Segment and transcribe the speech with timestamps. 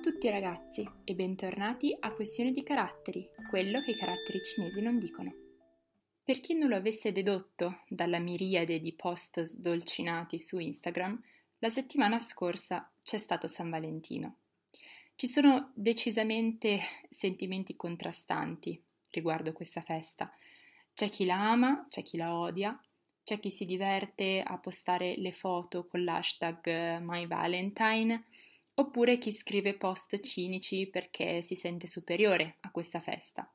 [0.00, 5.32] tutti ragazzi e bentornati a Questione di caratteri, quello che i caratteri cinesi non dicono.
[6.22, 11.22] Per chi non lo avesse dedotto dalla miriade di post sdolcinati su Instagram,
[11.58, 14.38] la settimana scorsa c'è stato San Valentino.
[15.14, 20.32] Ci sono decisamente sentimenti contrastanti riguardo questa festa.
[20.92, 22.78] C'è chi la ama, c'è chi la odia,
[23.22, 28.24] c'è chi si diverte a postare le foto con l'hashtag MyValentine
[28.74, 33.48] oppure chi scrive post cinici perché si sente superiore a questa festa.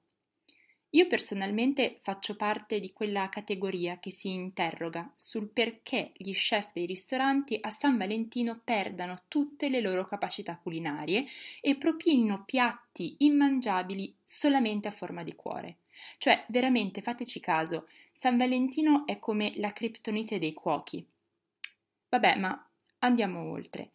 [0.93, 6.87] Io personalmente faccio parte di quella categoria che si interroga sul perché gli chef dei
[6.87, 11.27] ristoranti a San Valentino perdano tutte le loro capacità culinarie
[11.61, 15.77] e propinino piatti immangiabili solamente a forma di cuore.
[16.17, 21.05] Cioè, veramente fateci caso, San Valentino è come la criptonite dei cuochi.
[22.09, 22.67] Vabbè, ma
[22.99, 23.91] andiamo oltre.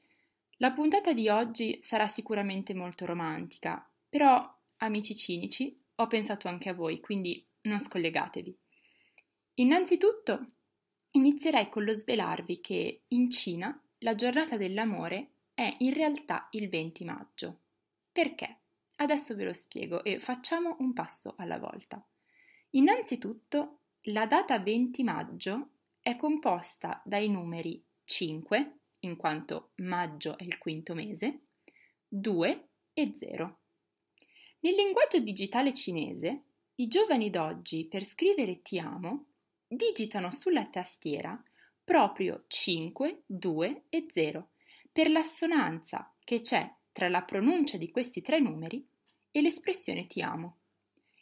[0.59, 4.41] La puntata di oggi sarà sicuramente molto romantica, però,
[4.79, 8.57] amici cinici, ho pensato anche a voi, quindi non scollegatevi.
[9.55, 10.53] Innanzitutto,
[11.13, 17.05] inizierei con lo svelarvi che in Cina la giornata dell'amore è in realtà il 20
[17.05, 17.61] maggio.
[18.13, 18.59] Perché?
[18.97, 22.05] Adesso ve lo spiego e facciamo un passo alla volta.
[22.71, 25.69] Innanzitutto, la data 20 maggio
[26.01, 31.41] è composta dai numeri 5, in quanto maggio è il quinto mese,
[32.09, 33.59] 2 e 0.
[34.61, 36.43] Nel linguaggio digitale cinese,
[36.77, 39.27] i giovani d'oggi per scrivere ti amo
[39.67, 41.41] digitano sulla tastiera
[41.83, 44.49] proprio 5, 2 e 0
[44.91, 48.87] per l'assonanza che c'è tra la pronuncia di questi tre numeri
[49.31, 50.57] e l'espressione ti amo.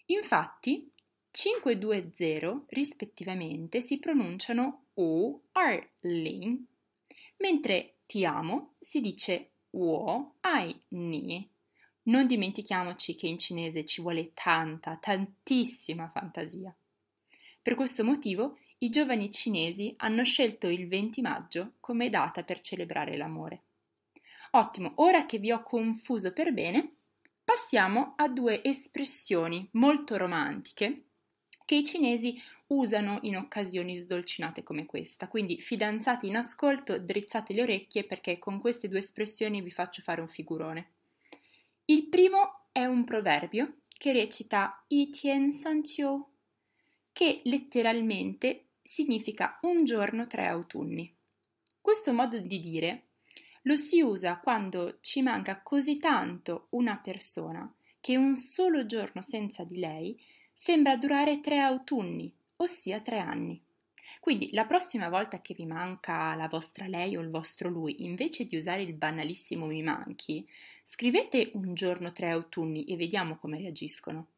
[0.07, 0.91] Infatti,
[1.31, 6.61] 5, 2 e 0 rispettivamente si pronunciano U, R, Ling
[7.42, 11.47] mentre ti amo si dice wo ai ni.
[12.05, 16.75] Non dimentichiamoci che in cinese ci vuole tanta, tantissima fantasia.
[17.61, 23.17] Per questo motivo i giovani cinesi hanno scelto il 20 maggio come data per celebrare
[23.17, 23.63] l'amore.
[24.53, 26.95] Ottimo, ora che vi ho confuso per bene,
[27.42, 31.07] passiamo a due espressioni molto romantiche
[31.64, 32.41] che i cinesi
[32.73, 35.29] usano in occasioni sdolcinate come questa.
[35.29, 40.21] Quindi, fidanzati in ascolto, drizzate le orecchie perché con queste due espressioni vi faccio fare
[40.21, 40.91] un figurone.
[41.87, 45.83] Il primo è un proverbio che recita I Tien San
[47.13, 51.15] che letteralmente significa un giorno tre autunni.
[51.81, 53.09] Questo modo di dire
[53.63, 59.63] lo si usa quando ci manca così tanto una persona che un solo giorno senza
[59.63, 60.21] di lei
[60.53, 63.62] sembra durare tre autunni ossia tre anni.
[64.20, 68.45] Quindi la prossima volta che vi manca la vostra lei o il vostro lui, invece
[68.45, 70.48] di usare il banalissimo mi manchi,
[70.83, 74.28] scrivete un giorno tre autunni e vediamo come reagiscono.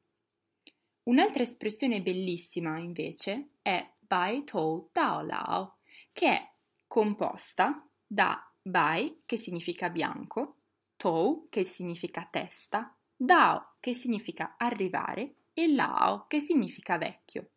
[1.04, 5.76] Un'altra espressione bellissima, invece, è Bai Tou Dao Lao,
[6.12, 6.50] che è
[6.86, 10.56] composta da Bai, che significa bianco,
[10.96, 17.50] Tou, che significa testa, Dao, che significa arrivare, e Lao, che significa vecchio.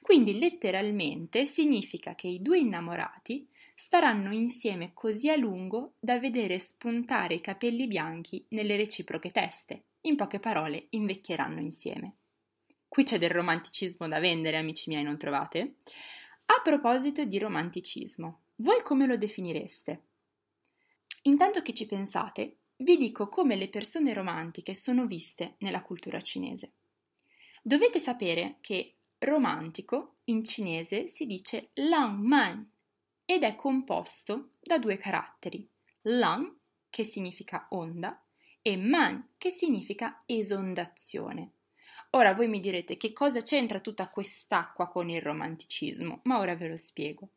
[0.00, 7.34] Quindi letteralmente significa che i due innamorati staranno insieme così a lungo da vedere spuntare
[7.34, 9.84] i capelli bianchi nelle reciproche teste.
[10.02, 12.16] In poche parole, invecchieranno insieme.
[12.88, 15.76] Qui c'è del romanticismo da vendere, amici miei, non trovate?
[16.46, 20.02] A proposito di romanticismo, voi come lo definireste?
[21.22, 26.72] Intanto che ci pensate, vi dico come le persone romantiche sono viste nella cultura cinese.
[27.62, 32.68] Dovete sapere che romantico in cinese si dice lang man
[33.24, 35.68] ed è composto da due caratteri,
[36.02, 36.52] lang
[36.90, 38.20] che significa onda
[38.60, 41.52] e man che significa esondazione.
[42.10, 46.68] Ora voi mi direte che cosa c'entra tutta quest'acqua con il romanticismo, ma ora ve
[46.68, 47.30] lo spiego.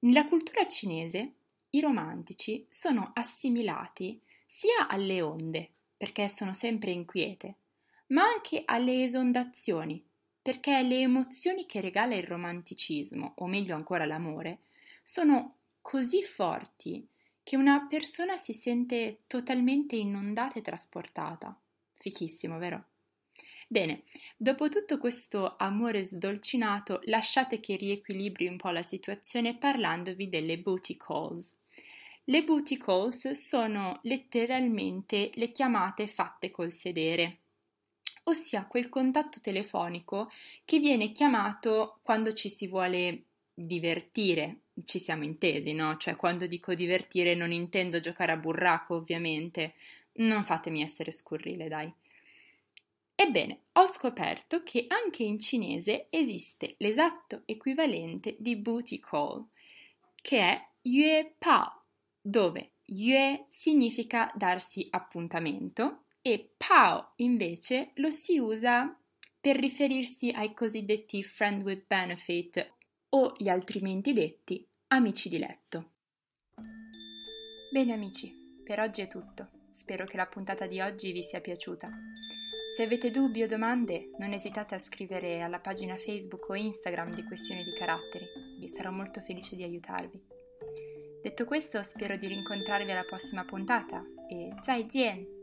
[0.00, 1.32] Nella cultura cinese
[1.70, 7.54] i romantici sono assimilati sia alle onde, perché sono sempre inquiete,
[8.08, 10.04] ma anche alle esondazioni,
[10.46, 14.60] perché le emozioni che regala il romanticismo, o meglio ancora l'amore,
[15.02, 17.04] sono così forti
[17.42, 21.60] che una persona si sente totalmente inondata e trasportata.
[21.94, 22.84] Fichissimo, vero?
[23.66, 24.04] Bene,
[24.36, 30.96] dopo tutto questo amore sdolcinato, lasciate che riequilibri un po' la situazione parlandovi delle booty
[30.96, 31.58] calls.
[32.22, 37.45] Le booty calls sono letteralmente le chiamate fatte col sedere
[38.28, 40.30] ossia quel contatto telefonico
[40.64, 45.96] che viene chiamato quando ci si vuole divertire, ci siamo intesi, no?
[45.96, 49.74] Cioè quando dico divertire non intendo giocare a burraco ovviamente,
[50.18, 51.92] Non fatemi essere scurrile, dai.
[53.14, 59.46] Ebbene, ho scoperto che anche in cinese esiste l'esatto equivalente di booty call,
[60.22, 61.82] che è yue pao,
[62.20, 69.00] dove yue significa darsi appuntamento e pao invece lo si usa
[69.38, 72.74] per riferirsi ai cosiddetti friend with benefit
[73.10, 75.92] o gli altrimenti detti amici di letto.
[77.70, 79.50] Bene amici, per oggi è tutto.
[79.70, 81.88] Spero che la puntata di oggi vi sia piaciuta.
[82.74, 87.22] Se avete dubbi o domande, non esitate a scrivere alla pagina Facebook o Instagram di
[87.22, 88.26] Questioni di Caratteri,
[88.58, 90.20] vi sarò molto felice di aiutarvi.
[91.22, 95.35] Detto questo, spero di rincontrarvi alla prossima puntata e zai jian!